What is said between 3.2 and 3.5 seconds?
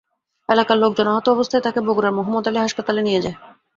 যায়।